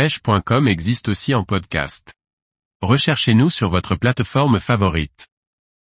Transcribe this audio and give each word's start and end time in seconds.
pêche.com 0.00 0.66
existe 0.66 1.10
aussi 1.10 1.34
en 1.34 1.44
podcast. 1.44 2.14
Recherchez-nous 2.80 3.50
sur 3.50 3.68
votre 3.68 3.96
plateforme 3.96 4.58
favorite. 4.58 5.28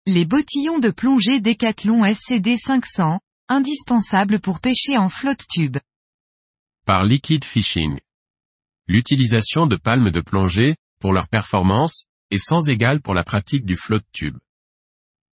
Les 0.06 0.24
bottillons 0.24 0.80
de 0.80 0.92
plongée 0.92 1.42
Decathlon 1.42 2.06
SCD 2.06 2.56
500, 2.56 3.20
indispensables 3.50 4.40
pour 4.40 4.62
pêcher 4.62 4.96
en 4.98 5.10
flotte 5.10 5.46
tube. 5.50 5.76
Par 6.86 7.04
Liquid 7.04 7.44
Fishing. 7.44 8.00
L'utilisation 8.88 9.68
de 9.68 9.76
palmes 9.76 10.12
de 10.12 10.22
plongée, 10.22 10.78
pour 11.02 11.12
leur 11.12 11.28
performance, 11.28 12.06
est 12.32 12.38
sans 12.38 12.70
égale 12.70 13.02
pour 13.02 13.14
la 13.14 13.26
pratique 13.26 13.66
du 13.66 13.76
flotte 13.76 14.08
tube. 14.14 14.38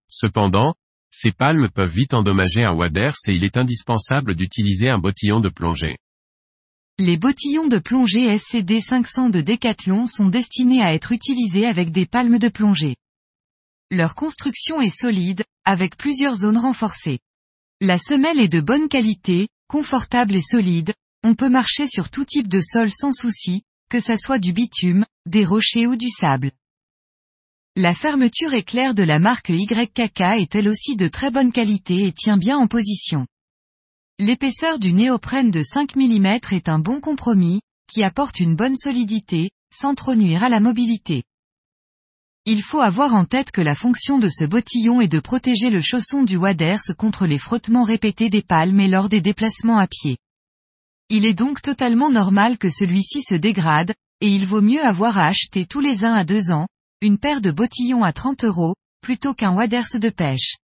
Cependant, 0.09 0.75
ces 1.11 1.31
palmes 1.31 1.69
peuvent 1.71 1.95
vite 1.95 2.13
endommager 2.13 2.65
un 2.65 2.75
waders 2.75 3.15
et 3.29 3.35
il 3.35 3.45
est 3.45 3.57
indispensable 3.57 4.35
d'utiliser 4.35 4.91
un 4.91 4.99
bottillon 4.99 5.39
de 5.39 5.49
plongée. 5.49 5.97
Les 7.01 7.17
bottillons 7.17 7.67
de 7.67 7.79
plongée 7.79 8.39
SCD 8.39 8.81
500 8.81 9.31
de 9.31 9.41
Decathlon 9.41 10.07
sont 10.07 10.29
destinés 10.29 10.81
à 10.81 10.95
être 10.95 11.11
utilisés 11.11 11.67
avec 11.67 11.91
des 11.91 12.07
palmes 12.07 12.39
de 12.39 12.49
plongée. 12.49 12.95
Leur 13.91 14.15
construction 14.15 14.81
est 14.81 14.97
solide, 14.97 15.43
avec 15.65 15.97
plusieurs 15.97 16.37
zones 16.37 16.57
renforcées. 16.57 17.19
La 17.81 17.99
semelle 17.99 18.39
est 18.39 18.49
de 18.49 18.61
bonne 18.61 18.89
qualité, 18.89 19.49
confortable 19.67 20.37
et 20.37 20.41
solide, 20.41 20.95
on 21.25 21.35
peut 21.35 21.49
marcher 21.49 21.89
sur 21.89 22.11
tout 22.11 22.25
type 22.25 22.47
de 22.47 22.61
sol 22.61 22.93
sans 22.93 23.11
souci, 23.11 23.63
que 23.91 23.99
ça 23.99 24.17
soit 24.17 24.39
du 24.39 24.53
bitume, 24.53 25.05
des 25.27 25.45
rochers 25.45 25.89
ou 25.89 25.97
du 25.97 26.11
sable. 26.11 26.53
La 27.75 27.93
fermeture 27.93 28.55
éclair 28.55 28.95
de 28.95 29.03
la 29.03 29.19
marque 29.19 29.49
YKK 29.49 30.21
est 30.39 30.55
elle 30.55 30.69
aussi 30.69 30.95
de 30.95 31.09
très 31.09 31.33
bonne 31.33 31.51
qualité 31.51 32.07
et 32.07 32.13
tient 32.13 32.37
bien 32.37 32.57
en 32.57 32.69
position. 32.69 33.27
L'épaisseur 34.21 34.79
du 34.79 34.93
néoprène 34.93 35.51
de 35.51 35.65
5 35.65 35.97
mm 35.97 36.39
est 36.53 36.69
un 36.69 36.79
bon 36.79 37.01
compromis, 37.01 37.61
qui 37.93 38.05
apporte 38.05 38.39
une 38.39 38.55
bonne 38.55 38.77
solidité, 38.77 39.51
sans 39.75 39.97
trop 39.97 40.15
nuire 40.15 40.45
à 40.45 40.49
la 40.49 40.61
mobilité. 40.61 41.25
Il 42.45 42.63
faut 42.63 42.81
avoir 42.81 43.15
en 43.15 43.25
tête 43.25 43.51
que 43.51 43.61
la 43.61 43.75
fonction 43.75 44.21
de 44.21 44.29
ce 44.29 44.45
bottillon 44.45 45.01
est 45.01 45.09
de 45.09 45.19
protéger 45.19 45.69
le 45.69 45.81
chausson 45.81 46.23
du 46.23 46.37
waders 46.37 46.95
contre 46.97 47.27
les 47.27 47.39
frottements 47.39 47.83
répétés 47.83 48.31
des 48.31 48.43
palmes 48.43 48.79
et 48.79 48.87
lors 48.87 49.09
des 49.09 49.21
déplacements 49.21 49.79
à 49.79 49.89
pied. 49.89 50.19
Il 51.09 51.27
est 51.27 51.35
donc 51.35 51.61
totalement 51.61 52.09
normal 52.09 52.57
que 52.57 52.71
celui-ci 52.71 53.21
se 53.21 53.35
dégrade, 53.35 53.95
et 54.21 54.29
il 54.29 54.47
vaut 54.47 54.63
mieux 54.63 54.85
avoir 54.85 55.19
à 55.19 55.27
acheter 55.27 55.67
tous 55.67 55.81
les 55.81 56.05
1 56.05 56.13
à 56.13 56.23
2 56.23 56.53
ans, 56.53 56.69
une 57.01 57.19
paire 57.19 57.41
de 57.41 57.51
bottillons 57.51 58.05
à 58.05 58.13
30 58.13 58.45
euros, 58.45 58.77
plutôt 59.01 59.35
qu'un 59.35 59.55
waders 59.55 59.99
de 59.99 60.09
pêche. 60.09 60.59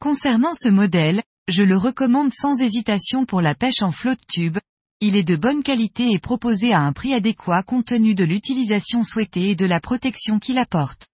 Concernant 0.00 0.54
ce 0.54 0.70
modèle, 0.70 1.22
je 1.48 1.62
le 1.62 1.76
recommande 1.76 2.32
sans 2.32 2.60
hésitation 2.60 3.26
pour 3.26 3.42
la 3.42 3.54
pêche 3.54 3.82
en 3.82 3.90
flotte 3.90 4.26
tube, 4.26 4.58
il 5.00 5.16
est 5.16 5.24
de 5.24 5.36
bonne 5.36 5.62
qualité 5.62 6.10
et 6.10 6.18
proposé 6.18 6.72
à 6.72 6.80
un 6.80 6.92
prix 6.92 7.12
adéquat 7.12 7.62
compte 7.62 7.86
tenu 7.86 8.14
de 8.14 8.24
l'utilisation 8.24 9.04
souhaitée 9.04 9.50
et 9.50 9.56
de 9.56 9.66
la 9.66 9.80
protection 9.80 10.38
qu'il 10.38 10.58
apporte. 10.58 11.06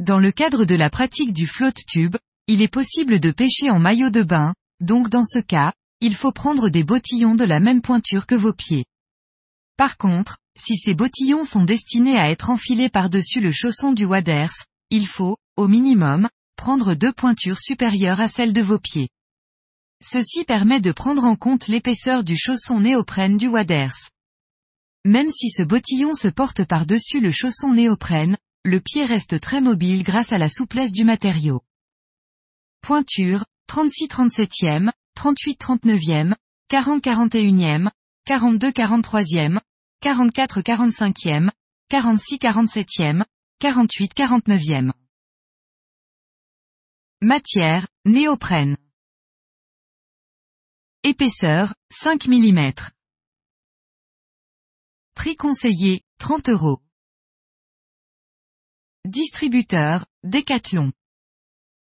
Dans 0.00 0.18
le 0.18 0.32
cadre 0.32 0.64
de 0.64 0.74
la 0.74 0.88
pratique 0.88 1.32
du 1.32 1.46
flotte 1.46 1.84
tube, 1.86 2.16
il 2.46 2.62
est 2.62 2.72
possible 2.72 3.20
de 3.20 3.30
pêcher 3.30 3.70
en 3.70 3.78
maillot 3.78 4.10
de 4.10 4.22
bain, 4.22 4.54
donc 4.80 5.10
dans 5.10 5.24
ce 5.24 5.38
cas, 5.38 5.72
il 6.00 6.14
faut 6.14 6.32
prendre 6.32 6.68
des 6.68 6.82
bottillons 6.82 7.34
de 7.34 7.44
la 7.44 7.60
même 7.60 7.82
pointure 7.82 8.26
que 8.26 8.34
vos 8.34 8.52
pieds. 8.52 8.84
Par 9.76 9.96
contre, 9.98 10.38
si 10.58 10.76
ces 10.76 10.94
bottillons 10.94 11.44
sont 11.44 11.64
destinés 11.64 12.16
à 12.16 12.30
être 12.30 12.50
enfilés 12.50 12.88
par-dessus 12.88 13.40
le 13.40 13.52
chausson 13.52 13.92
du 13.92 14.04
waders, 14.04 14.54
il 14.90 15.06
faut, 15.06 15.36
au 15.56 15.68
minimum, 15.68 16.28
prendre 16.56 16.94
deux 16.94 17.12
pointures 17.12 17.58
supérieures 17.58 18.20
à 18.20 18.28
celles 18.28 18.52
de 18.52 18.62
vos 18.62 18.78
pieds. 18.78 19.08
Ceci 20.06 20.44
permet 20.44 20.82
de 20.82 20.92
prendre 20.92 21.24
en 21.24 21.34
compte 21.34 21.66
l'épaisseur 21.66 22.24
du 22.24 22.36
chausson 22.36 22.78
néoprène 22.78 23.38
du 23.38 23.48
waders. 23.48 24.10
Même 25.06 25.30
si 25.30 25.48
ce 25.48 25.62
bottillon 25.62 26.12
se 26.12 26.28
porte 26.28 26.62
par-dessus 26.66 27.20
le 27.20 27.30
chausson 27.30 27.72
néoprène, 27.72 28.36
le 28.64 28.82
pied 28.82 29.06
reste 29.06 29.40
très 29.40 29.62
mobile 29.62 30.02
grâce 30.02 30.30
à 30.30 30.36
la 30.36 30.50
souplesse 30.50 30.92
du 30.92 31.04
matériau. 31.04 31.62
Pointure, 32.82 33.46
36-37e, 33.70 34.90
38-39e, 35.16 36.34
40-41e, 36.70 37.88
42-43e, 38.28 39.58
44-45e, 40.02 41.50
46-47e, 41.90 43.24
48-49e. 43.62 44.92
Matière, 47.22 47.86
néoprène. 48.04 48.76
Épaisseur, 51.06 51.74
5 51.90 52.28
mm. 52.28 52.72
Prix 55.14 55.36
conseillé, 55.36 56.02
30 56.16 56.48
euros. 56.48 56.80
Distributeur, 59.04 60.06
Decathlon. 60.22 60.92